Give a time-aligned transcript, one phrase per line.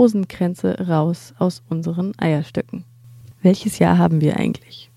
[0.00, 2.84] Rosenkränze raus aus unseren Eierstöcken.
[3.42, 4.89] Welches Jahr haben wir eigentlich?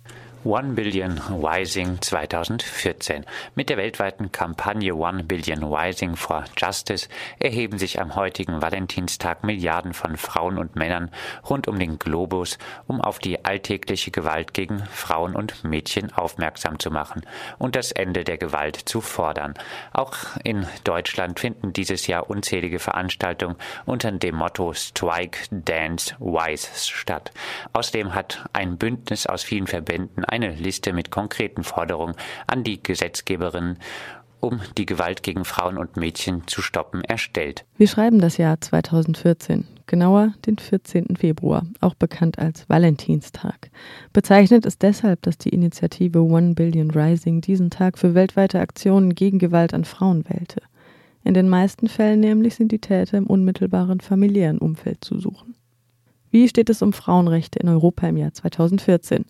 [0.46, 3.26] One Billion Rising 2014.
[3.56, 7.08] Mit der weltweiten Kampagne One Billion Rising for Justice
[7.40, 11.12] erheben sich am heutigen Valentinstag Milliarden von Frauen und Männern
[11.50, 12.58] rund um den Globus,
[12.88, 17.22] um auf die alltägliche Gewalt gegen Frauen und Mädchen aufmerksam zu machen
[17.58, 19.54] und das Ende der Gewalt zu fordern.
[19.94, 27.32] Auch in Deutschland finden dieses Jahr unzählige Veranstaltungen unter dem Motto Strike, Dance, Wise statt.
[27.72, 32.16] Außerdem hat ein Bündnis aus vielen Verbänden eine Liste mit konkreten Forderungen
[32.48, 33.78] an die Gesetzgeberin
[34.40, 37.64] um die Gewalt gegen Frauen und Mädchen zu stoppen, erstellt.
[37.78, 41.16] Wir schreiben das Jahr 2014, genauer den 14.
[41.16, 43.70] Februar, auch bekannt als Valentinstag.
[44.12, 49.40] Bezeichnet ist deshalb, dass die Initiative One Billion Rising diesen Tag für weltweite Aktionen gegen
[49.40, 50.62] Gewalt an Frauen wählte.
[51.24, 55.56] In den meisten Fällen nämlich sind die Täter im unmittelbaren familiären Umfeld zu suchen.
[56.34, 59.26] Wie steht es um Frauenrechte in Europa im Jahr 2014?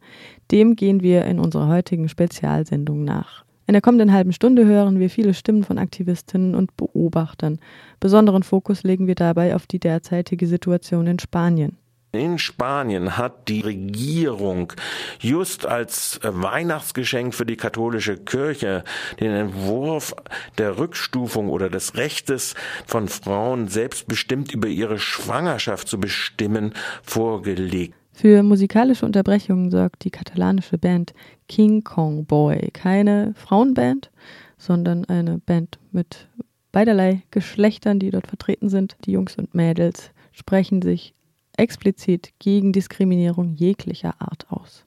[0.52, 3.44] Dem gehen wir in unserer heutigen Spezialsendung nach.
[3.68, 7.60] In der kommenden halben Stunde hören wir viele Stimmen von Aktivistinnen und Beobachtern.
[8.00, 11.76] Besonderen Fokus legen wir dabei auf die derzeitige Situation in Spanien.
[12.16, 14.72] In Spanien hat die Regierung
[15.19, 18.83] just als Weihnachtsgeschenk für die katholische Kirche
[19.20, 20.14] den Entwurf
[20.59, 22.54] der Rückstufung oder des Rechtes
[22.86, 27.95] von Frauen selbstbestimmt über ihre Schwangerschaft zu bestimmen vorgelegt.
[28.14, 31.15] Für musikalische Unterbrechungen sorgt die katalanische Band
[31.48, 32.70] King Kong Boy.
[32.73, 34.11] Keine Frauenband,
[34.59, 36.27] sondern eine Band mit
[36.71, 38.98] beiderlei Geschlechtern, die dort vertreten sind.
[39.05, 41.15] Die Jungs und Mädels sprechen sich
[41.58, 44.86] explizit gegen Diskriminierung jeglicher Art aus.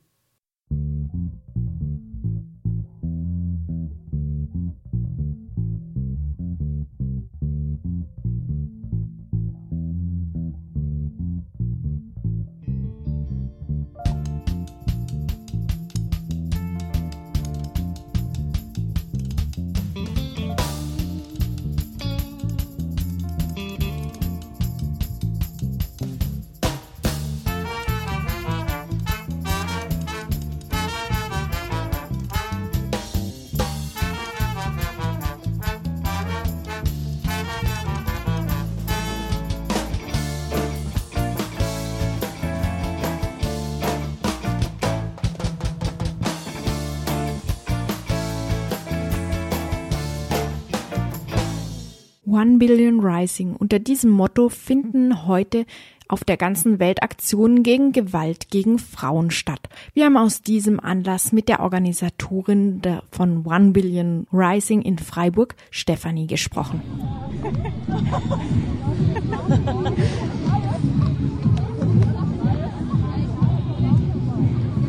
[52.36, 53.56] One Billion Rising.
[53.56, 55.64] Unter diesem Motto finden heute
[56.06, 59.70] auf der ganzen Welt Aktionen gegen Gewalt gegen Frauen statt.
[59.94, 66.26] Wir haben aus diesem Anlass mit der Organisatorin von One Billion Rising in Freiburg, Stefanie,
[66.26, 66.82] gesprochen.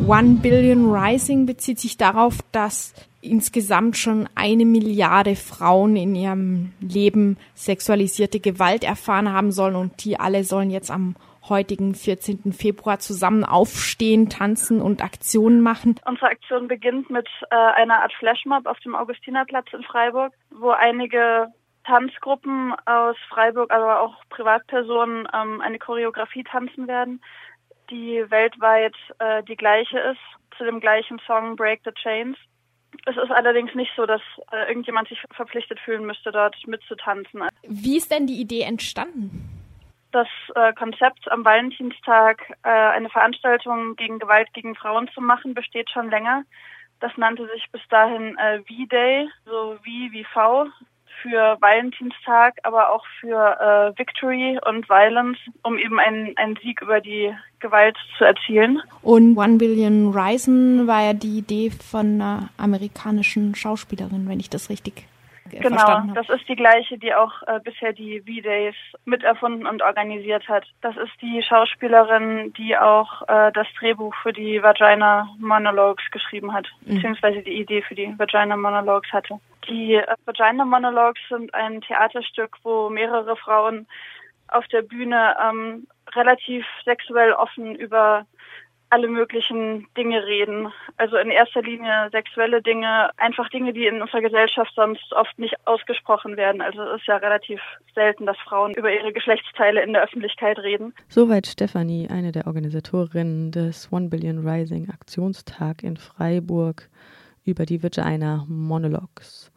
[0.06, 7.38] One Billion Rising bezieht sich darauf, dass insgesamt schon eine Milliarde Frauen in ihrem Leben
[7.56, 11.16] sexualisierte Gewalt erfahren haben sollen und die alle sollen jetzt am
[11.50, 12.54] heutigen 14.
[12.54, 15.96] Februar zusammen aufstehen, tanzen und Aktionen machen.
[16.06, 21.48] Unsere Aktion beginnt mit äh, einer Art Flashmob auf dem Augustinerplatz in Freiburg, wo einige
[21.86, 27.22] Tanzgruppen aus Freiburg, aber auch Privatpersonen ähm, eine Choreografie tanzen werden,
[27.90, 30.20] die weltweit äh, die gleiche ist,
[30.58, 32.38] zu dem gleichen Song Break the Chains.
[33.06, 34.22] Es ist allerdings nicht so, dass
[34.52, 37.44] äh, irgendjemand sich verpflichtet fühlen müsste, dort mitzutanzen.
[37.64, 39.50] Wie ist denn die Idee entstanden?
[40.12, 45.90] Das äh, Konzept am Valentinstag, äh, eine Veranstaltung gegen Gewalt gegen Frauen zu machen, besteht
[45.90, 46.44] schon länger.
[47.00, 50.68] Das nannte sich bis dahin äh, V-Day, so wie wie V,
[51.22, 57.02] für Valentinstag, aber auch für äh, Victory und Violence, um eben einen, einen Sieg über
[57.02, 58.82] die Gewalt zu erzielen.
[59.02, 64.70] Und One Billion Risen war ja die Idee von einer amerikanischen Schauspielerin, wenn ich das
[64.70, 65.08] richtig
[65.50, 68.76] Genau, das ist die gleiche, die auch äh, bisher die V-Days
[69.06, 70.66] miterfunden und organisiert hat.
[70.82, 76.68] Das ist die Schauspielerin, die auch äh, das Drehbuch für die Vagina Monologues geschrieben hat,
[76.82, 76.96] mhm.
[76.96, 79.40] beziehungsweise die Idee für die Vagina Monologues hatte.
[79.70, 83.88] Die äh, Vagina Monologues sind ein Theaterstück, wo mehrere Frauen
[84.48, 88.26] auf der Bühne ähm, relativ sexuell offen über
[88.90, 90.72] alle möglichen Dinge reden.
[90.96, 95.56] Also in erster Linie sexuelle Dinge, einfach Dinge, die in unserer Gesellschaft sonst oft nicht
[95.66, 96.62] ausgesprochen werden.
[96.62, 97.60] Also es ist ja relativ
[97.94, 100.94] selten, dass Frauen über ihre Geschlechtsteile in der Öffentlichkeit reden.
[101.10, 106.90] Soweit Stefanie, eine der Organisatorinnen des One Billion Rising Aktionstag in Freiburg
[107.48, 109.52] über die Vagina Monologues.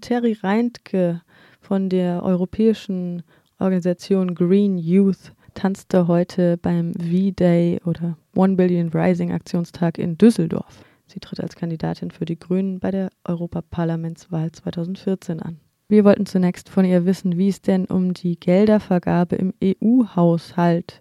[0.00, 1.22] Terry Reintke
[1.60, 3.22] von der europäischen
[3.58, 10.84] Organisation Green Youth tanzte heute beim V-Day oder One Billion Rising Aktionstag in Düsseldorf.
[11.06, 15.60] Sie tritt als Kandidatin für die Grünen bei der Europaparlamentswahl 2014 an.
[15.88, 21.00] Wir wollten zunächst von ihr wissen, wie es denn um die Geldervergabe im EU-Haushalt,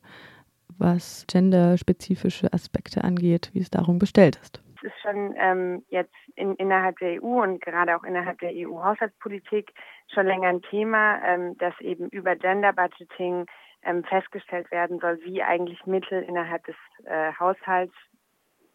[0.77, 4.61] was genderspezifische Aspekte angeht, wie es darum bestellt ist.
[4.85, 9.73] Ist schon ähm, jetzt in, innerhalb der EU und gerade auch innerhalb der EU-Haushaltspolitik
[10.13, 13.47] schon länger ein Thema, ähm, dass eben über Gender Budgeting
[13.81, 17.95] ähm, festgestellt werden soll, wie eigentlich Mittel innerhalb des äh, Haushalts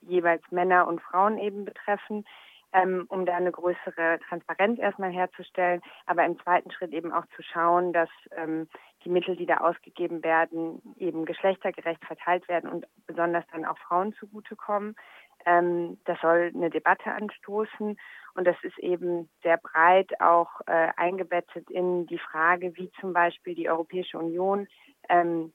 [0.00, 2.24] jeweils Männer und Frauen eben betreffen,
[2.72, 7.42] ähm, um da eine größere Transparenz erstmal herzustellen, aber im zweiten Schritt eben auch zu
[7.42, 8.68] schauen, dass ähm,
[9.04, 14.12] die Mittel, die da ausgegeben werden, eben geschlechtergerecht verteilt werden und besonders dann auch Frauen
[14.14, 14.94] zugutekommen.
[15.46, 17.96] Ähm, das soll eine Debatte anstoßen
[18.34, 23.54] und das ist eben sehr breit auch äh, eingebettet in die Frage, wie zum Beispiel
[23.54, 24.68] die Europäische Union
[25.08, 25.52] ähm,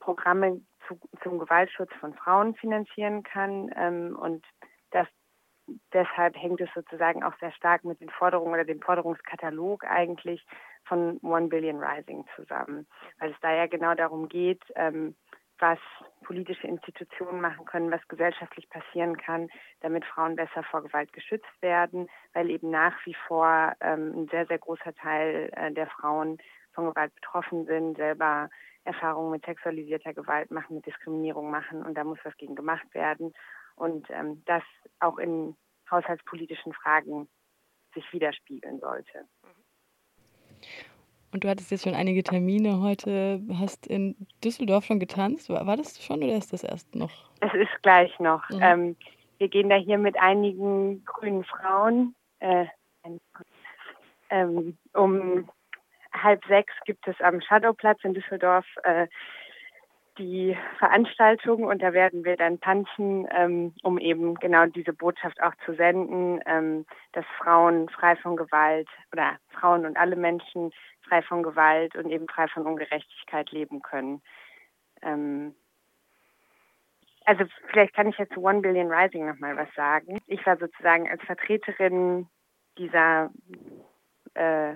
[0.00, 3.70] Programme zu, zum Gewaltschutz von Frauen finanzieren kann.
[3.76, 4.44] Ähm, und
[4.90, 5.06] das,
[5.92, 10.44] deshalb hängt es sozusagen auch sehr stark mit den Forderungen oder dem Forderungskatalog eigentlich
[10.84, 12.86] von One Billion Rising zusammen,
[13.18, 15.14] weil es da ja genau darum geht, ähm,
[15.60, 15.78] was
[16.24, 19.48] politische Institutionen machen können, was gesellschaftlich passieren kann,
[19.80, 24.46] damit Frauen besser vor Gewalt geschützt werden, weil eben nach wie vor ähm, ein sehr,
[24.46, 26.38] sehr großer Teil äh, der Frauen
[26.72, 28.48] von Gewalt betroffen sind, selber
[28.84, 33.32] Erfahrungen mit sexualisierter Gewalt machen, mit Diskriminierung machen und da muss was gegen gemacht werden
[33.76, 34.62] und ähm, das
[35.00, 35.56] auch in
[35.90, 37.28] haushaltspolitischen Fragen
[37.94, 39.26] sich widerspiegeln sollte.
[41.32, 45.48] Und du hattest jetzt schon einige Termine heute, hast in Düsseldorf schon getanzt.
[45.48, 47.30] War, war das schon oder ist das erst noch?
[47.40, 48.48] Es ist gleich noch.
[48.50, 48.62] Mhm.
[48.62, 48.96] Ähm,
[49.38, 52.66] wir gehen da hier mit einigen grünen Frauen äh,
[54.30, 55.48] ähm, um
[56.12, 59.06] halb sechs gibt es am Shadowplatz in Düsseldorf äh,
[60.20, 65.54] die Veranstaltung und da werden wir dann tanzen, ähm, um eben genau diese Botschaft auch
[65.64, 70.72] zu senden, ähm, dass Frauen frei von Gewalt oder Frauen und alle Menschen
[71.08, 74.20] frei von Gewalt und eben frei von Ungerechtigkeit leben können.
[75.02, 75.54] Ähm,
[77.24, 80.20] also vielleicht kann ich jetzt zu One Billion Rising nochmal was sagen.
[80.26, 82.28] Ich war sozusagen als Vertreterin
[82.76, 83.30] dieser
[84.34, 84.74] äh,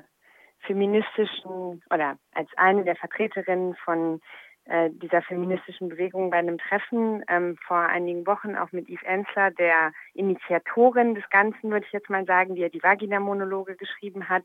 [0.60, 4.22] feministischen oder als eine der Vertreterinnen von
[4.66, 9.92] dieser feministischen Bewegung bei einem Treffen ähm, vor einigen Wochen auch mit Yves Ensler, der
[10.14, 14.44] Initiatorin des Ganzen, würde ich jetzt mal sagen, die ja die Vagina-Monologe geschrieben hat.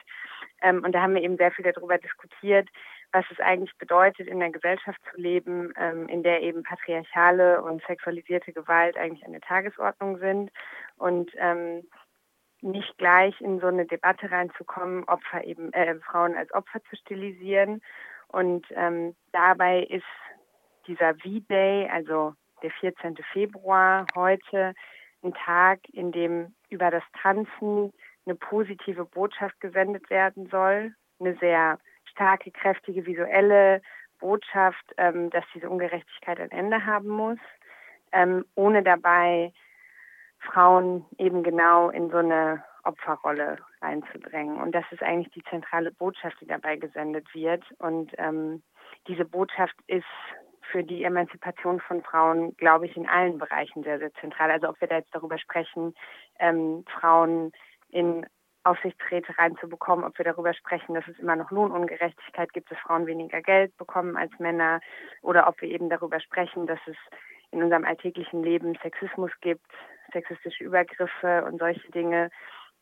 [0.62, 2.68] Ähm, und da haben wir eben sehr viel darüber diskutiert,
[3.14, 7.82] was es eigentlich bedeutet, in einer Gesellschaft zu leben, ähm, in der eben patriarchale und
[7.86, 10.52] sexualisierte Gewalt eigentlich an der Tagesordnung sind.
[10.98, 11.84] Und ähm,
[12.62, 17.82] nicht gleich in so eine Debatte reinzukommen, Opfer eben äh, Frauen als Opfer zu stilisieren.
[18.30, 20.06] Und ähm, dabei ist
[20.88, 23.18] dieser V-Day, also der 14.
[23.34, 24.74] Februar heute,
[25.24, 27.92] ein Tag, in dem über das Tanzen
[28.26, 33.82] eine positive Botschaft gesendet werden soll, eine sehr starke, kräftige visuelle
[34.20, 37.40] Botschaft, ähm, dass diese Ungerechtigkeit ein Ende haben muss,
[38.12, 39.54] ähm, ohne dabei
[40.40, 44.60] Frauen eben genau in so eine Opferrolle reinzudrängen.
[44.62, 47.64] Und das ist eigentlich die zentrale Botschaft, die dabei gesendet wird.
[47.80, 48.64] Und ähm,
[49.08, 50.06] diese Botschaft ist
[50.72, 54.52] für die Emanzipation von Frauen, glaube ich, in allen Bereichen sehr, sehr zentral.
[54.52, 55.94] Also ob wir da jetzt darüber sprechen,
[56.40, 57.52] ähm, Frauen
[57.90, 58.26] in
[58.64, 63.42] Aufsichtsräte reinzubekommen, ob wir darüber sprechen, dass es immer noch Lohnungerechtigkeit gibt, dass Frauen weniger
[63.42, 64.82] Geld bekommen als Männer,
[65.22, 66.98] oder ob wir eben darüber sprechen, dass es
[67.52, 69.66] in unserem alltäglichen Leben Sexismus gibt,
[70.12, 72.30] sexistische Übergriffe und solche Dinge,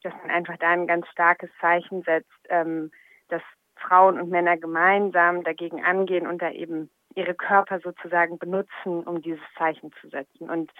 [0.03, 2.91] dass man einfach da ein ganz starkes Zeichen setzt, ähm,
[3.29, 3.41] dass
[3.75, 9.43] Frauen und Männer gemeinsam dagegen angehen und da eben ihre Körper sozusagen benutzen, um dieses
[9.57, 10.49] Zeichen zu setzen.
[10.49, 10.71] Und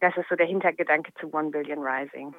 [0.00, 2.34] das ist so der Hintergedanke zu One Billion Rising.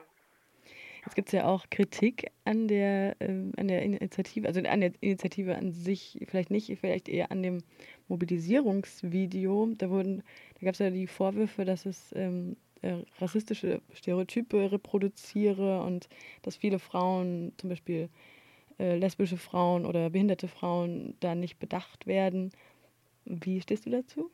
[1.05, 4.91] Jetzt gibt es ja auch Kritik an der, äh, an der Initiative, also an der
[5.01, 7.63] Initiative an sich, vielleicht nicht, vielleicht eher an dem
[8.07, 9.69] Mobilisierungsvideo.
[9.77, 10.23] Da wurden,
[10.59, 16.09] da gab es ja die Vorwürfe, dass es ähm, äh, rassistische Stereotype reproduziere und
[16.43, 18.09] dass viele Frauen, zum Beispiel
[18.79, 22.51] äh, lesbische Frauen oder behinderte Frauen, da nicht bedacht werden.
[23.25, 24.29] Wie stehst du dazu?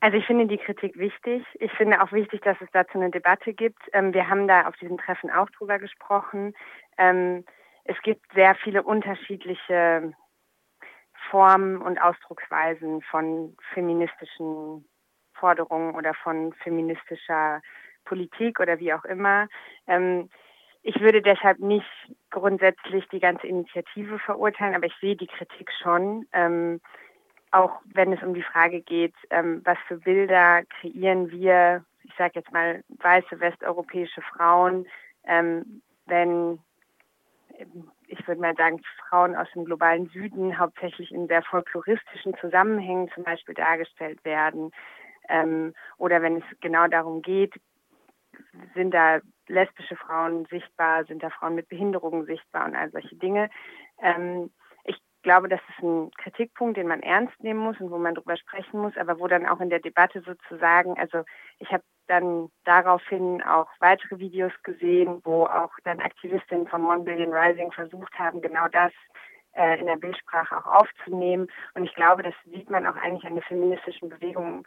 [0.00, 1.44] Also ich finde die Kritik wichtig.
[1.60, 3.80] Ich finde auch wichtig, dass es dazu eine Debatte gibt.
[3.92, 6.54] Ähm, wir haben da auf diesem Treffen auch drüber gesprochen.
[6.98, 7.44] Ähm,
[7.84, 10.12] es gibt sehr viele unterschiedliche
[11.30, 14.84] Formen und Ausdrucksweisen von feministischen
[15.42, 17.60] Forderungen oder von feministischer
[18.04, 19.48] Politik oder wie auch immer.
[19.88, 20.30] Ähm,
[20.82, 21.86] ich würde deshalb nicht
[22.30, 26.26] grundsätzlich die ganze Initiative verurteilen, aber ich sehe die Kritik schon
[27.52, 32.32] auch wenn es um die Frage geht, ähm, was für Bilder kreieren wir, ich sage
[32.36, 34.86] jetzt mal weiße westeuropäische Frauen,
[35.24, 36.58] ähm, wenn
[38.06, 43.24] ich würde mal sagen, Frauen aus dem globalen Süden hauptsächlich in sehr folkloristischen Zusammenhängen zum
[43.24, 44.72] Beispiel dargestellt werden.
[45.28, 47.54] Ähm, oder wenn es genau darum geht,
[48.74, 53.50] sind da lesbische Frauen sichtbar, sind da Frauen mit Behinderungen sichtbar und all solche Dinge.
[54.00, 54.50] Ähm,
[55.22, 58.80] glaube, das ist ein Kritikpunkt, den man ernst nehmen muss und wo man drüber sprechen
[58.80, 61.22] muss, aber wo dann auch in der Debatte sozusagen, also
[61.58, 67.32] ich habe dann daraufhin auch weitere Videos gesehen, wo auch dann Aktivistinnen von One Billion
[67.32, 68.92] Rising versucht haben, genau das
[69.52, 71.48] äh, in der Bildsprache auch aufzunehmen.
[71.74, 74.66] Und ich glaube, das sieht man auch eigentlich an der feministischen Bewegung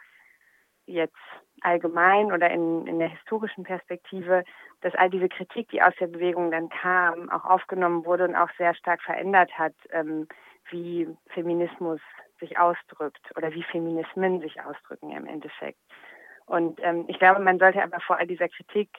[0.86, 1.16] jetzt
[1.62, 4.44] allgemein oder in, in der historischen Perspektive,
[4.82, 8.50] dass all diese Kritik, die aus der Bewegung dann kam, auch aufgenommen wurde und auch
[8.58, 10.28] sehr stark verändert hat, ähm,
[10.70, 12.00] wie Feminismus
[12.40, 15.78] sich ausdrückt oder wie Feminismen sich ausdrücken im Endeffekt.
[16.46, 18.90] Und ähm, ich glaube, man sollte aber vor all dieser Kritik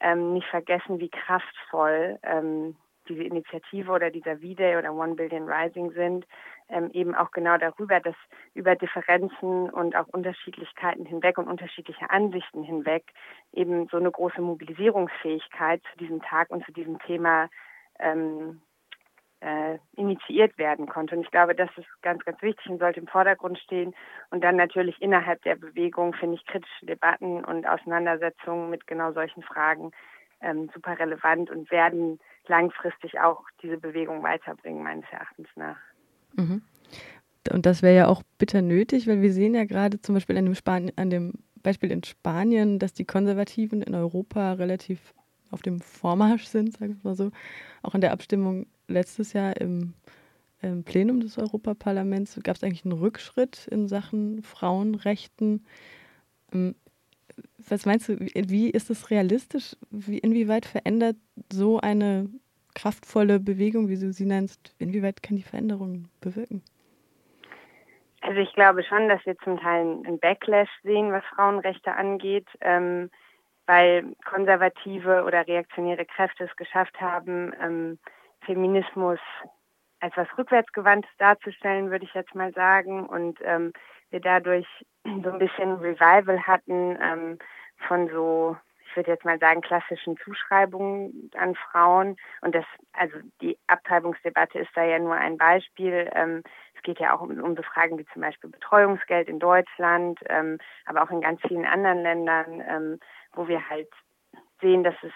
[0.00, 2.76] ähm, nicht vergessen, wie kraftvoll ähm,
[3.10, 6.26] diese Initiative oder dieser V-Day oder One Billion Rising sind,
[6.68, 8.14] ähm, eben auch genau darüber, dass
[8.54, 13.04] über Differenzen und auch Unterschiedlichkeiten hinweg und unterschiedliche Ansichten hinweg
[13.52, 17.50] eben so eine große Mobilisierungsfähigkeit zu diesem Tag und zu diesem Thema
[17.98, 18.62] ähm,
[19.40, 21.16] äh, initiiert werden konnte.
[21.16, 23.94] Und ich glaube, das ist ganz, ganz wichtig und sollte im Vordergrund stehen.
[24.30, 29.42] Und dann natürlich innerhalb der Bewegung finde ich kritische Debatten und Auseinandersetzungen mit genau solchen
[29.42, 29.92] Fragen
[30.40, 35.78] ähm, super relevant und werden langfristig auch diese Bewegung weiterbringen, meines Erachtens nach.
[36.34, 36.62] Mhm.
[37.50, 40.44] Und das wäre ja auch bitter nötig, weil wir sehen ja gerade zum Beispiel an
[40.44, 41.32] dem, Span an dem
[41.62, 45.14] Beispiel in Spanien, dass die Konservativen in Europa relativ
[45.50, 47.30] auf dem Vormarsch sind, sagen wir mal so.
[47.82, 49.94] Auch in der Abstimmung letztes Jahr im,
[50.62, 55.64] im Plenum des Europaparlaments gab es eigentlich einen Rückschritt in Sachen Frauenrechten.
[57.68, 59.76] Was meinst du, wie ist es realistisch?
[59.90, 61.16] Wie, inwieweit verändert
[61.52, 62.28] so eine
[62.74, 66.62] kraftvolle Bewegung, wie du sie nennst, inwieweit kann die Veränderung bewirken?
[68.22, 73.10] Also ich glaube schon, dass wir zum Teil einen Backlash sehen, was Frauenrechte angeht, ähm,
[73.66, 77.98] weil konservative oder reaktionäre Kräfte es geschafft haben, ähm,
[78.44, 79.18] Feminismus
[80.00, 83.72] als was rückwärtsgewandtes darzustellen, würde ich jetzt mal sagen, und ähm,
[84.10, 84.66] wir dadurch
[85.04, 87.38] so ein bisschen Revival hatten ähm,
[87.88, 88.56] von so
[88.90, 92.16] ich würde jetzt mal sagen, klassischen Zuschreibungen an Frauen.
[92.40, 96.10] Und das, also die Abtreibungsdebatte ist da ja nur ein Beispiel.
[96.12, 96.42] Ähm,
[96.74, 100.58] es geht ja auch um, um so Fragen wie zum Beispiel Betreuungsgeld in Deutschland, ähm,
[100.86, 103.00] aber auch in ganz vielen anderen Ländern, ähm,
[103.32, 103.88] wo wir halt
[104.60, 105.12] sehen, dass es,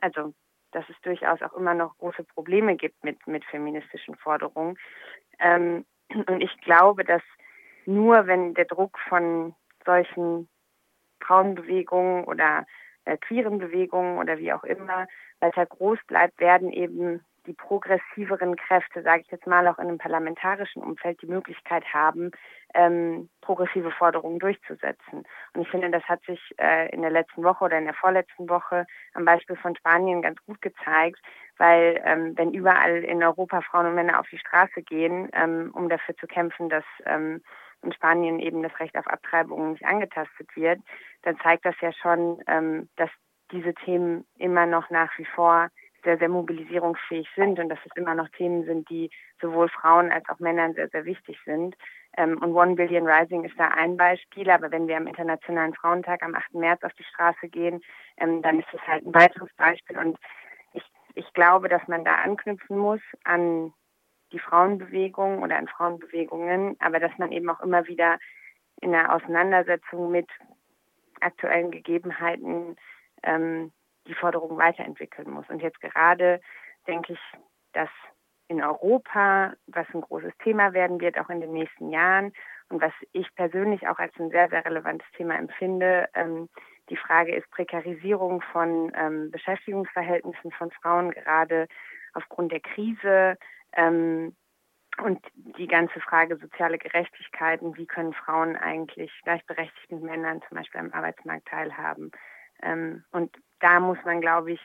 [0.00, 0.32] also
[0.72, 4.78] dass es durchaus auch immer noch große Probleme gibt mit, mit feministischen Forderungen.
[5.40, 5.84] Ähm,
[6.26, 7.22] und ich glaube, dass
[7.90, 9.54] nur wenn der Druck von
[9.84, 10.48] solchen
[11.20, 12.64] Frauenbewegungen oder
[13.04, 15.06] äh, queeren Bewegungen oder wie auch immer
[15.40, 19.98] weiter groß bleibt, werden eben die progressiveren Kräfte, sage ich jetzt mal, auch in einem
[19.98, 22.30] parlamentarischen Umfeld die Möglichkeit haben,
[22.74, 25.24] ähm, progressive Forderungen durchzusetzen.
[25.54, 28.48] Und ich finde, das hat sich äh, in der letzten Woche oder in der vorletzten
[28.48, 31.18] Woche am Beispiel von Spanien ganz gut gezeigt,
[31.56, 35.88] weil ähm, wenn überall in Europa Frauen und Männer auf die Straße gehen, ähm, um
[35.88, 37.42] dafür zu kämpfen, dass ähm,
[37.82, 40.80] in Spanien eben das Recht auf Abtreibung nicht angetastet wird,
[41.22, 43.10] dann zeigt das ja schon, ähm, dass
[43.52, 45.68] diese Themen immer noch nach wie vor
[46.04, 49.10] sehr, sehr mobilisierungsfähig sind und dass es immer noch Themen sind, die
[49.40, 51.76] sowohl Frauen als auch Männern sehr, sehr wichtig sind.
[52.16, 56.22] Ähm, und One Billion Rising ist da ein Beispiel, aber wenn wir am Internationalen Frauentag
[56.22, 56.54] am 8.
[56.54, 57.80] März auf die Straße gehen,
[58.16, 59.98] ähm, dann ist es halt ein weiteres Beispiel.
[59.98, 60.18] Und
[60.72, 60.84] ich,
[61.14, 63.72] ich glaube, dass man da anknüpfen muss an
[64.32, 68.18] die Frauenbewegung oder an Frauenbewegungen, aber dass man eben auch immer wieder
[68.80, 70.28] in der Auseinandersetzung mit
[71.20, 72.76] aktuellen Gegebenheiten
[73.22, 73.72] ähm,
[74.06, 75.48] die Forderung weiterentwickeln muss.
[75.48, 76.40] Und jetzt gerade
[76.86, 77.20] denke ich,
[77.72, 77.90] dass
[78.48, 82.32] in Europa, was ein großes Thema werden wird, auch in den nächsten Jahren
[82.68, 86.48] und was ich persönlich auch als ein sehr, sehr relevantes Thema empfinde, ähm,
[86.88, 91.68] die Frage ist Prekarisierung von ähm, Beschäftigungsverhältnissen von Frauen, gerade
[92.14, 93.38] aufgrund der Krise.
[93.72, 94.36] Ähm,
[95.02, 100.80] und die ganze Frage soziale Gerechtigkeiten, wie können Frauen eigentlich gleichberechtigt mit Männern zum Beispiel
[100.80, 102.10] am Arbeitsmarkt teilhaben.
[102.62, 104.60] Ähm, und da muss man, glaube ich,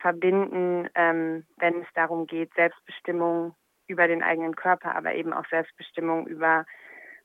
[0.00, 3.54] verbinden, ähm, wenn es darum geht, Selbstbestimmung
[3.86, 6.66] über den eigenen Körper, aber eben auch Selbstbestimmung über,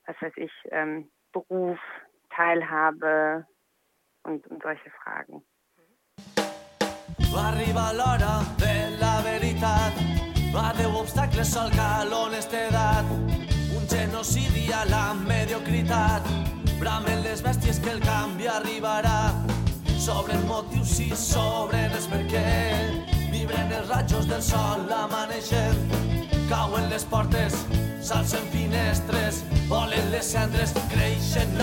[0.06, 1.78] was weiß ich, ähm, Beruf,
[2.30, 3.46] Teilhabe
[4.24, 5.44] und, und solche Fragen.
[7.32, 7.92] Arriba
[8.58, 10.19] de la veritat,
[10.54, 13.06] va deu obstacles al cal honestedat,
[13.76, 16.26] un genocidi a la mediocritat,
[16.80, 19.30] bramen les bèsties que el canvi arribarà,
[20.00, 22.46] sobren motius i sobren els per què,
[23.30, 25.94] vibren els rajos del sol amaneixent,
[26.50, 27.62] cauen les portes,
[28.02, 31.59] s'alcen finestres, volen les cendres, creixen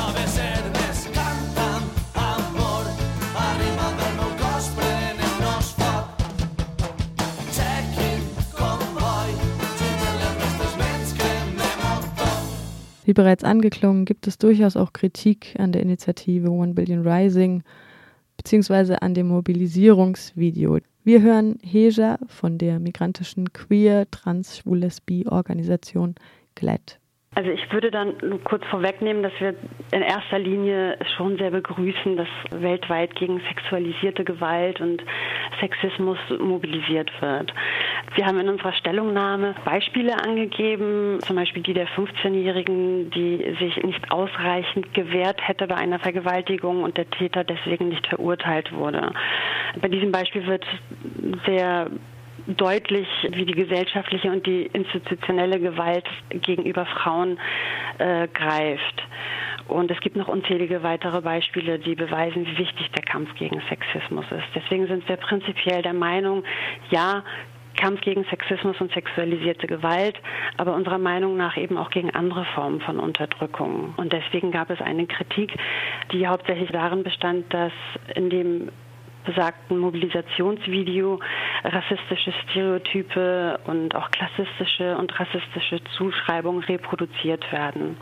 [13.07, 17.63] Wie bereits angeklungen, gibt es durchaus auch Kritik an der Initiative One Billion Rising
[18.35, 20.79] beziehungsweise an dem Mobilisierungsvideo.
[21.05, 26.15] Wir hören Heja von der migrantischen Queer Trans Schwul Lesbi Organisation
[26.55, 26.99] GLAD.
[27.35, 28.15] Also ich würde dann
[28.45, 29.53] kurz vorwegnehmen, dass wir
[29.91, 35.03] in erster Linie schon sehr begrüßen, dass weltweit gegen sexualisierte Gewalt und
[35.59, 37.53] Sexismus mobilisiert wird.
[38.15, 44.11] Wir haben in unserer Stellungnahme Beispiele angegeben, zum Beispiel die der 15-Jährigen, die sich nicht
[44.11, 49.11] ausreichend gewehrt hätte bei einer Vergewaltigung und der Täter deswegen nicht verurteilt wurde.
[49.79, 50.65] Bei diesem Beispiel wird
[51.45, 51.91] sehr
[52.45, 57.39] deutlich, wie die gesellschaftliche und die institutionelle Gewalt gegenüber Frauen
[57.97, 59.03] äh, greift.
[59.67, 64.25] Und es gibt noch unzählige weitere Beispiele, die beweisen, wie wichtig der Kampf gegen Sexismus
[64.31, 64.47] ist.
[64.55, 66.43] Deswegen sind wir prinzipiell der Meinung,
[66.89, 67.23] ja,
[67.77, 70.19] Kampf gegen Sexismus und sexualisierte Gewalt,
[70.57, 73.93] aber unserer Meinung nach eben auch gegen andere Formen von Unterdrückung.
[73.97, 75.55] Und deswegen gab es eine Kritik,
[76.11, 77.71] die hauptsächlich darin bestand, dass
[78.15, 78.69] in dem
[79.27, 81.19] besagten Mobilisationsvideo
[81.63, 87.97] rassistische Stereotype und auch klassistische und rassistische Zuschreibungen reproduziert werden.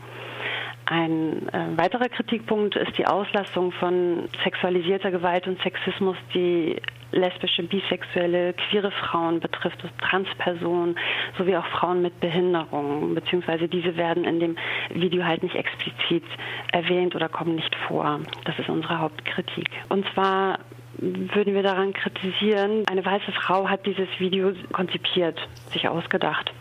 [0.88, 8.52] Ein äh, weiterer Kritikpunkt ist die Auslastung von sexualisierter Gewalt und Sexismus, die lesbische, bisexuelle,
[8.52, 10.96] queere Frauen betrifft, Transpersonen
[11.38, 14.56] sowie auch Frauen mit Behinderungen, beziehungsweise diese werden in dem
[14.90, 16.24] Video halt nicht explizit
[16.72, 18.20] erwähnt oder kommen nicht vor.
[18.44, 19.68] Das ist unsere Hauptkritik.
[19.88, 20.58] Und zwar
[20.98, 25.38] würden wir daran kritisieren, eine weiße Frau hat dieses Video konzipiert,
[25.72, 26.52] sich ausgedacht.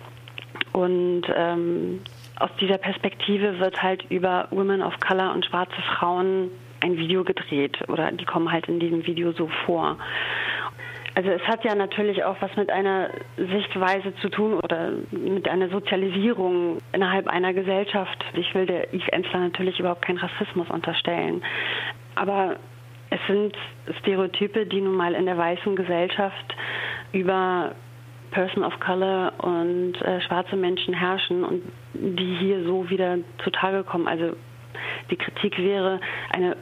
[0.74, 2.02] Und ähm,
[2.38, 7.78] aus dieser Perspektive wird halt über Women of Color und schwarze Frauen ein Video gedreht
[7.88, 9.98] oder die kommen halt in diesem Video so vor.
[11.15, 15.69] Also es hat ja natürlich auch was mit einer Sichtweise zu tun oder mit einer
[15.69, 18.26] Sozialisierung innerhalb einer Gesellschaft.
[18.34, 21.41] Ich will der Yves Ensler natürlich überhaupt keinen Rassismus unterstellen.
[22.15, 22.58] Aber
[23.09, 23.55] es sind
[23.99, 26.55] Stereotype, die nun mal in der weißen Gesellschaft
[27.11, 27.75] über
[28.31, 31.63] Person of Color und äh, schwarze Menschen herrschen und
[31.93, 34.07] die hier so wieder zutage kommen.
[34.07, 34.35] Also
[35.09, 36.57] die Kritik wäre, eine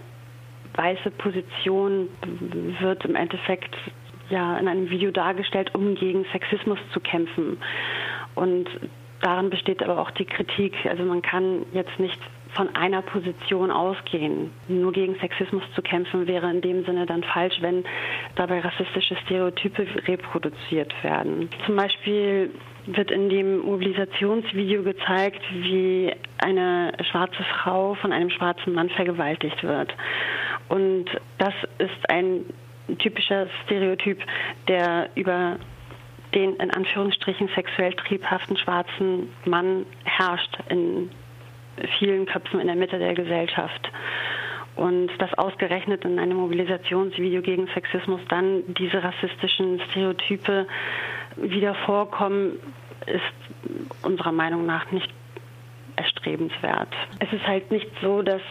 [0.75, 2.10] weiße Position
[2.79, 3.75] wird im Endeffekt
[4.29, 7.58] ja in einem Video dargestellt, um gegen Sexismus zu kämpfen.
[8.36, 8.67] Und
[9.21, 10.73] darin besteht aber auch die Kritik.
[10.86, 12.19] Also man kann jetzt nicht
[12.56, 14.52] von einer Position ausgehen.
[14.68, 17.84] Nur gegen Sexismus zu kämpfen wäre in dem Sinne dann falsch, wenn
[18.36, 21.50] dabei rassistische Stereotype reproduziert werden.
[21.66, 22.52] Zum Beispiel
[22.86, 29.94] wird in dem Mobilisationsvideo gezeigt, wie eine schwarze Frau von einem schwarzen Mann vergewaltigt wird.
[30.70, 31.06] Und
[31.38, 32.46] das ist ein
[33.00, 34.20] typischer Stereotyp,
[34.68, 35.58] der über
[36.34, 41.10] den in Anführungsstrichen sexuell triebhaften schwarzen Mann herrscht in
[42.00, 43.92] vielen Köpfen in der Mitte der Gesellschaft.
[44.76, 50.68] Und das ausgerechnet in einem Mobilisationsvideo gegen Sexismus dann diese rassistischen Stereotype
[51.36, 52.60] wieder vorkommen,
[53.06, 55.14] ist unserer Meinung nach nicht
[55.96, 56.90] erstrebenswert.
[57.20, 58.42] Es ist halt nicht so, dass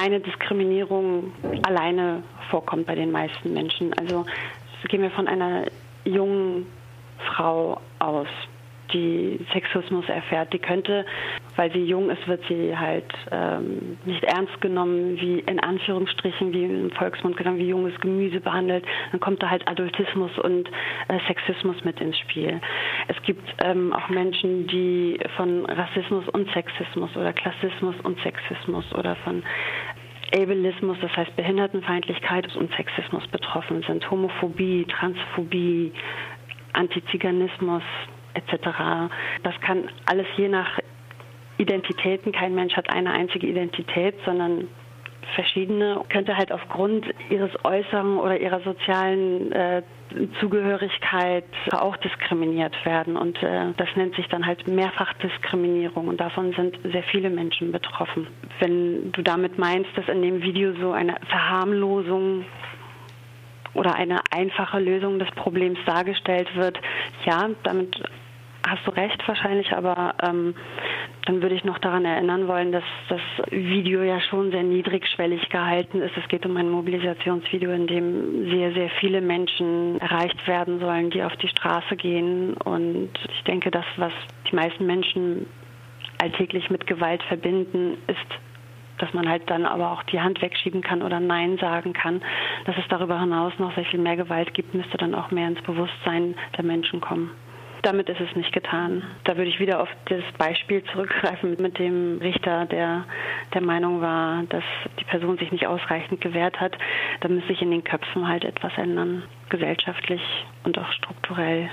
[0.00, 3.92] eine Diskriminierung alleine vorkommt bei den meisten Menschen.
[3.94, 4.26] Also
[4.88, 5.66] gehen wir von einer
[6.04, 6.66] jungen
[7.18, 8.26] Frau aus,
[8.92, 11.04] die Sexismus erfährt, die könnte,
[11.56, 16.64] weil sie jung ist, wird sie halt ähm, nicht ernst genommen, wie in Anführungsstrichen, wie
[16.64, 18.84] im Volksmund genannt, wie junges Gemüse behandelt.
[19.10, 20.68] Dann kommt da halt Adultismus und
[21.08, 22.60] äh, Sexismus mit ins Spiel.
[23.08, 29.16] Es gibt ähm, auch Menschen, die von Rassismus und Sexismus oder Klassismus und Sexismus oder
[29.16, 29.42] von
[30.34, 35.92] Ableismus, das heißt Behindertenfeindlichkeit und Sexismus betroffen sind, Homophobie, Transphobie,
[36.72, 37.82] Antiziganismus
[38.34, 39.10] etc.
[39.42, 40.78] Das kann alles je nach
[41.58, 44.68] Identitäten, kein Mensch hat eine einzige Identität, sondern
[45.34, 49.82] verschiedene, könnte halt aufgrund ihres Äußeren oder ihrer sozialen äh,
[50.40, 53.16] Zugehörigkeit auch diskriminiert werden.
[53.16, 56.08] Und äh, das nennt sich dann halt Mehrfachdiskriminierung.
[56.08, 58.26] Und davon sind sehr viele Menschen betroffen.
[58.60, 62.44] Wenn du damit meinst, dass in dem Video so eine Verharmlosung
[63.74, 66.78] oder eine einfache Lösung des Problems dargestellt wird,
[67.24, 68.02] ja, damit
[68.66, 70.54] hast du recht wahrscheinlich, aber ähm,
[71.26, 73.20] dann würde ich noch daran erinnern wollen, dass das
[73.50, 76.16] Video ja schon sehr niedrigschwellig gehalten ist.
[76.16, 81.22] Es geht um ein Mobilisationsvideo, in dem sehr, sehr viele Menschen erreicht werden sollen, die
[81.22, 82.54] auf die Straße gehen.
[82.54, 84.12] Und ich denke, das, was
[84.50, 85.46] die meisten Menschen
[86.20, 88.18] alltäglich mit Gewalt verbinden, ist
[88.98, 92.22] dass man halt dann aber auch die Hand wegschieben kann oder Nein sagen kann.
[92.66, 95.62] Dass es darüber hinaus noch sehr viel mehr Gewalt gibt, müsste dann auch mehr ins
[95.62, 97.32] Bewusstsein der Menschen kommen.
[97.82, 99.02] Damit ist es nicht getan.
[99.24, 103.04] Da würde ich wieder auf das Beispiel zurückgreifen mit dem Richter, der
[103.54, 104.64] der Meinung war, dass
[104.98, 106.76] die Person sich nicht ausreichend gewehrt hat.
[107.20, 110.22] Da müsste sich in den Köpfen halt etwas ändern, gesellschaftlich
[110.64, 111.68] und auch strukturell.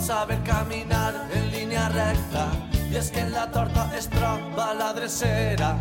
[0.00, 2.46] Saber caminar en línia recta
[2.90, 5.72] i és que en la torta es troba la drecera.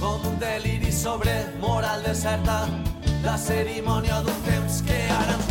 [0.00, 2.60] Com un deliri sobre moral deserta,
[3.24, 5.48] la cerimònia d'un temps que ara ens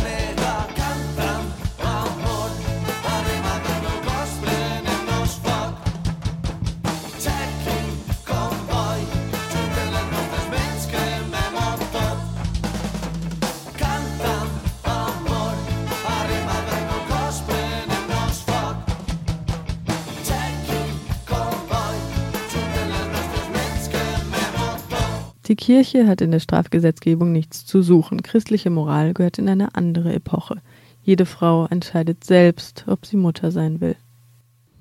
[25.48, 28.22] Die Kirche hat in der Strafgesetzgebung nichts zu suchen.
[28.22, 30.60] Christliche Moral gehört in eine andere Epoche.
[31.02, 33.96] Jede Frau entscheidet selbst, ob sie Mutter sein will.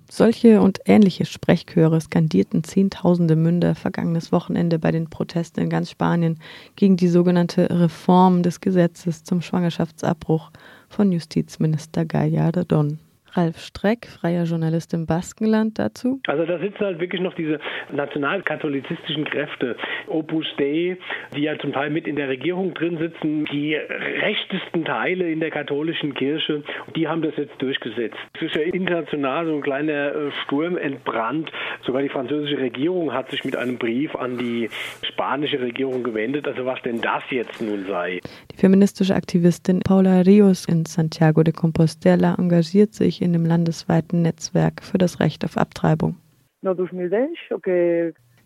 [0.09, 6.37] Solche und ähnliche Sprechchöre skandierten Zehntausende Münder vergangenes Wochenende bei den Protesten in ganz Spanien
[6.75, 10.51] gegen die sogenannte Reform des Gesetzes zum Schwangerschaftsabbruch
[10.89, 12.99] von Justizminister Gallardo Don.
[13.33, 16.19] Ralf Streck, freier Journalist im Baskenland, dazu.
[16.27, 17.59] Also da sitzen halt wirklich noch diese
[17.91, 19.75] nationalkatholizistischen Kräfte,
[20.07, 20.97] Opus Dei,
[21.35, 25.51] die ja zum Teil mit in der Regierung drin sitzen, die rechtesten Teile in der
[25.51, 26.63] katholischen Kirche,
[26.95, 28.17] die haben das jetzt durchgesetzt.
[28.35, 31.51] Es ist ja international so ein kleiner äh, Sturm entbrannt.
[31.85, 34.69] Sogar die französische Regierung hat sich mit einem Brief an die
[35.03, 38.19] spanische Regierung gewendet, also was denn das jetzt nun sei.
[38.51, 44.83] Die feministische Aktivistin Paula Rios in Santiago de Compostela engagiert sich in dem landesweiten Netzwerk
[44.83, 46.15] für das Recht auf Abtreibung.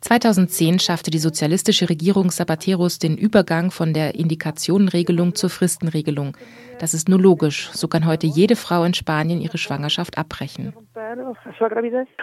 [0.01, 6.35] 2010 schaffte die sozialistische Regierung Zapateros den Übergang von der Indikationenregelung zur Fristenregelung.
[6.79, 7.69] Das ist nur logisch.
[7.73, 10.73] So kann heute jede Frau in Spanien ihre Schwangerschaft abbrechen.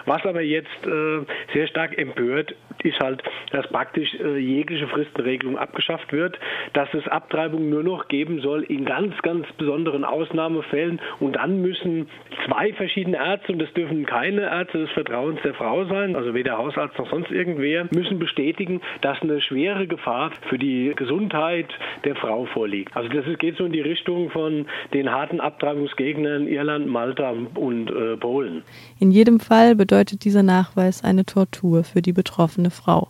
[0.05, 1.21] Was aber jetzt äh,
[1.55, 6.37] sehr stark empört, ist halt, dass praktisch äh, jegliche Fristenregelung abgeschafft wird,
[6.73, 12.09] dass es Abtreibung nur noch geben soll in ganz, ganz besonderen Ausnahmefällen und dann müssen
[12.47, 16.59] zwei verschiedene Ärzte, und das dürfen keine Ärzte des Vertrauens der Frau sein, also weder
[16.59, 17.31] Hausarzt noch sonst
[17.68, 21.68] irgendwer, müssen bestätigen, dass eine schwere Gefahr für die Gesundheit
[22.04, 22.96] der Frau vorliegt.
[22.96, 28.16] Also das geht so in die Richtung von den harten Abtreibungsgegnern Irland, Malta und äh,
[28.16, 28.62] Polen.
[28.98, 33.09] In jedem Fall bedeutet dieser Nachweis eine Tortur für die betroffene Frau.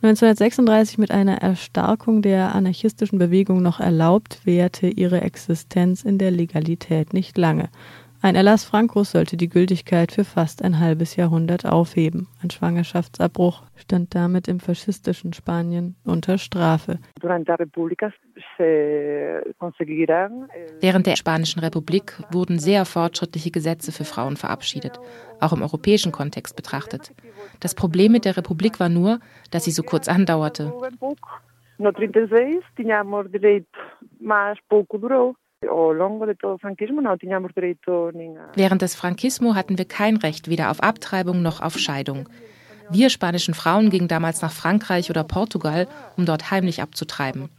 [0.00, 7.12] 1936 mit einer Erstarkung der anarchistischen Bewegung noch erlaubt, währte ihre Existenz in der Legalität
[7.12, 7.68] nicht lange.
[8.20, 12.26] Ein Erlass Francos sollte die Gültigkeit für fast ein halbes Jahrhundert aufheben.
[12.42, 16.98] Ein Schwangerschaftsabbruch stand damit im faschistischen Spanien unter Strafe.
[20.80, 24.98] Während der Spanischen Republik wurden sehr fortschrittliche Gesetze für Frauen verabschiedet,
[25.38, 27.14] auch im europäischen Kontext betrachtet.
[27.60, 29.20] Das Problem mit der Republik war nur,
[29.52, 30.72] dass sie so kurz andauerte.
[31.80, 33.68] No 36 tínhamos direito,
[34.18, 35.36] mas pouco durou.
[38.54, 42.28] Während des Frankismo hatten wir kein Recht weder auf Abtreibung noch auf Scheidung.
[42.90, 47.50] Wir spanischen Frauen gingen damals nach Frankreich oder Portugal, um dort heimlich abzutreiben.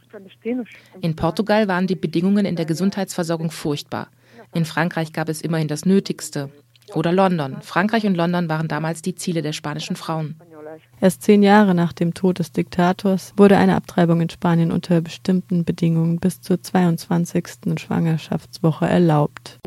[1.00, 4.08] In Portugal waren die Bedingungen in der Gesundheitsversorgung furchtbar.
[4.54, 6.50] In Frankreich gab es immerhin das Nötigste.
[6.94, 7.58] Oder London.
[7.62, 10.40] Frankreich und London waren damals die Ziele der spanischen Frauen.
[11.00, 15.64] Erst zehn Jahre nach dem Tod des Diktators wurde eine Abtreibung in Spanien unter bestimmten
[15.64, 17.78] Bedingungen bis zur 22.
[17.78, 19.58] Schwangerschaftswoche erlaubt.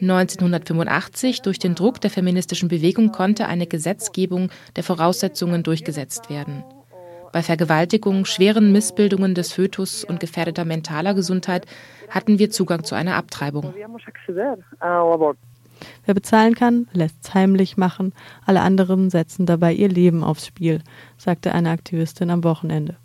[0.00, 6.62] 1985 durch den Druck der feministischen Bewegung konnte eine Gesetzgebung der Voraussetzungen durchgesetzt werden.
[7.32, 11.66] Bei Vergewaltigung, schweren Missbildungen des Fötus und gefährdeter mentaler Gesundheit
[12.10, 13.72] hatten wir Zugang zu einer Abtreibung.
[16.04, 18.12] Wer bezahlen kann, lässt es heimlich machen,
[18.46, 20.82] alle anderen setzen dabei ihr Leben aufs Spiel,
[21.16, 22.96] sagte eine Aktivistin am Wochenende.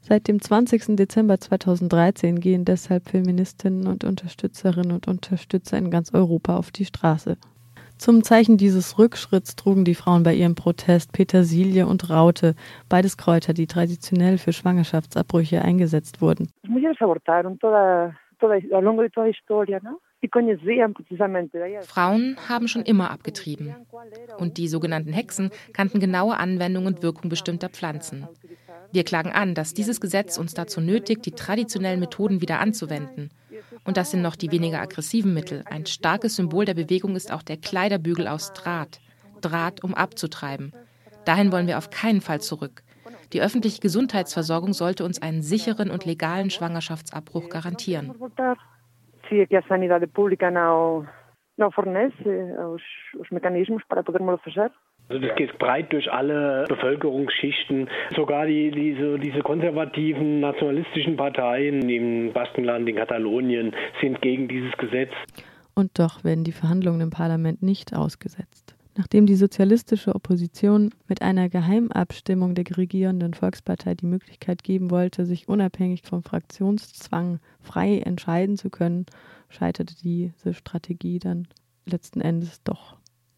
[0.00, 0.96] Seit dem 20.
[0.96, 7.36] Dezember 2013 gehen deshalb Feministinnen und Unterstützerinnen und Unterstützer in ganz Europa auf die Straße.
[7.98, 12.54] Zum Zeichen dieses Rückschritts trugen die Frauen bei ihrem Protest Petersilie und Raute,
[12.88, 16.48] beides Kräuter, die traditionell für Schwangerschaftsabbrüche eingesetzt wurden.
[21.82, 23.74] Frauen haben schon immer abgetrieben.
[24.38, 28.26] Und die sogenannten Hexen kannten genaue Anwendung und Wirkung bestimmter Pflanzen.
[28.90, 33.30] Wir klagen an, dass dieses Gesetz uns dazu nötigt, die traditionellen Methoden wieder anzuwenden.
[33.84, 35.62] Und das sind noch die weniger aggressiven Mittel.
[35.66, 39.00] Ein starkes Symbol der Bewegung ist auch der Kleiderbügel aus Draht.
[39.40, 40.72] Draht, um abzutreiben.
[41.26, 42.82] Dahin wollen wir auf keinen Fall zurück.
[43.32, 48.14] Die öffentliche Gesundheitsversorgung sollte uns einen sicheren und legalen Schwangerschaftsabbruch garantieren
[49.28, 51.06] se que a sanidade pública não,
[51.56, 52.28] não fornece
[52.74, 52.82] os,
[53.18, 54.70] os mecanismos para podermos fazer.
[55.08, 57.88] Also das geht breit durch alle Bevölkerungsschichten.
[58.14, 65.12] Sogar die, diese, diese konservativen nationalistischen Parteien im Baskenland, in Katalonien sind gegen dieses Gesetz.
[65.74, 68.77] Und doch werden die Verhandlungen im Parlament nicht ausgesetzt.
[68.98, 75.46] Nachdem die sozialistische Opposition mit einer Geheimabstimmung der regierenden Volkspartei die Möglichkeit geben wollte, sich
[75.46, 79.06] unabhängig vom Fraktionszwang frei entscheiden zu können,
[79.50, 81.46] scheiterte diese Strategie dann
[81.86, 82.96] letzten Endes doch.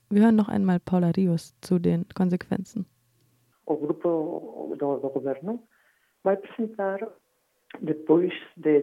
[0.09, 2.87] Wir hören noch einmal Paula Rios zu den Konsequenzen.
[3.67, 5.63] O grupo do, do governo
[6.23, 7.01] vai apresentar,
[7.83, 8.83] depois de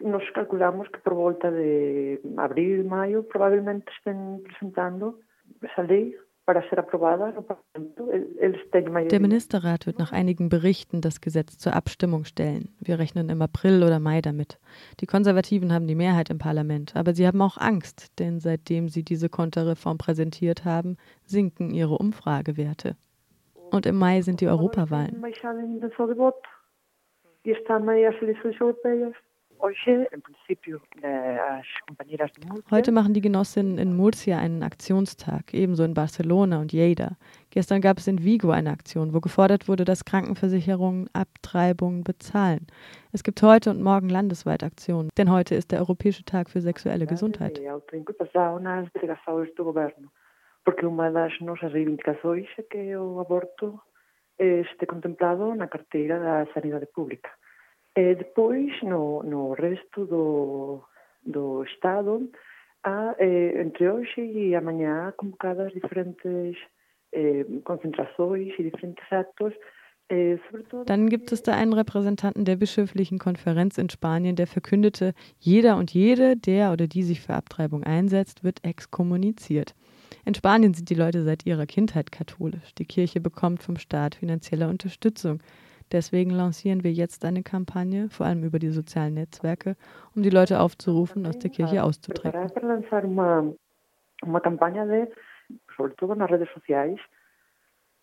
[0.00, 5.20] Nós calculamos que por volta de abril, maio, provavelmente estén presentando
[8.70, 9.08] têm maioria.
[9.10, 12.68] Der Ministerrat wird nach einigen Berichten das Gesetz zur Abstimmung stellen.
[12.78, 14.60] Wir rechnen im April oder Mai damit.
[15.00, 19.02] Die Konservativen haben die Mehrheit im Parlament, aber sie haben auch Angst, denn seitdem sie
[19.02, 22.94] diese Konterreform präsentiert haben, sinken ihre Umfragewerte.
[23.72, 25.20] Und im Mai sind die Europawahlen.
[32.70, 37.16] Heute machen die Genossinnen in Murcia einen Aktionstag, ebenso in Barcelona und Lleida.
[37.50, 42.66] Gestern gab es in Vigo eine Aktion, wo gefordert wurde, dass Krankenversicherungen Abtreibungen bezahlen.
[43.12, 47.06] Es gibt heute und morgen landesweit Aktionen, denn heute ist der Europäische Tag für sexuelle
[47.06, 47.60] Gesundheit.
[50.64, 53.80] Porque uma das nossas reivindicações é que o aborto
[54.36, 57.30] esteja contemplado na carteira da sanidade pública.
[57.96, 60.84] E depois, no, no resto do,
[61.24, 62.30] do Estado,
[62.84, 66.56] há, eh, entre hoje e amanhã, convocadas diferentes
[67.12, 69.54] eh, concentrações e diferentes atos
[70.08, 70.38] äh,
[70.84, 75.92] Dann gibt es da einen Repräsentanten der bischöflichen Konferenz in Spanien, der verkündete, jeder und
[75.92, 79.74] jede, der oder die sich für Abtreibung einsetzt, wird exkommuniziert.
[80.24, 82.74] In Spanien sind die Leute seit ihrer Kindheit katholisch.
[82.74, 85.40] Die Kirche bekommt vom Staat finanzielle Unterstützung.
[85.92, 89.76] Deswegen lancieren wir jetzt eine Kampagne, vor allem über die sozialen Netzwerke,
[90.14, 92.50] um die Leute aufzurufen, aus der Kirche auszutreten.
[94.22, 95.08] Uma campanha de,
[95.76, 96.98] sobre todo nas redes sociais,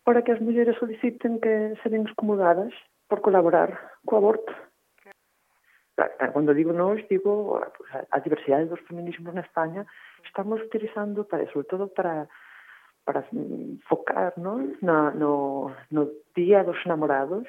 [0.05, 2.71] para que as mulheres soliciten que serem excomungadas
[3.09, 4.53] por colaborar com o aborto.
[6.33, 7.59] Quando digo nós, digo
[8.11, 9.85] a diversidade dos feminismos na Espanha,
[10.23, 12.27] estamos utilizando, para, sobre todo para,
[13.05, 13.23] para
[13.87, 17.47] focar no, no, no Dia dos Namorados,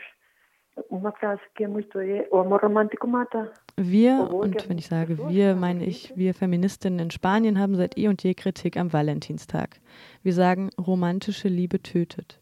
[3.77, 8.09] Wir, und wenn ich sage wir, meine ich, wir Feministinnen in Spanien haben seit eh
[8.09, 9.81] und je Kritik am Valentinstag.
[10.23, 12.41] Wir sagen, romantische Liebe tötet.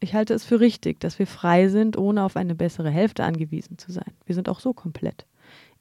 [0.00, 3.78] Ich halte es für richtig, dass wir frei sind, ohne auf eine bessere Hälfte angewiesen
[3.78, 4.12] zu sein.
[4.26, 5.26] Wir sind auch so komplett.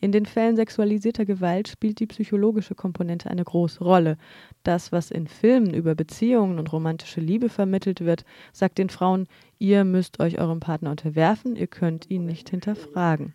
[0.06, 4.18] In den Fällen sexualisierter Gewalt spielt die psychologische Komponente eine große Rolle.
[4.62, 9.26] Das, was in Filmen über Beziehungen und romantische Liebe vermittelt wird, sagt den Frauen,
[9.58, 13.34] ihr müsst euch eurem Partner unterwerfen, ihr könnt ihn nicht hinterfragen.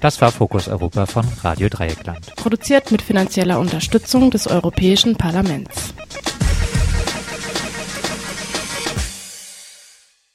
[0.00, 2.36] Das war Fokus Europa von Radio Dreieckland.
[2.36, 5.92] Produziert mit finanzieller Unterstützung des Europäischen Parlaments.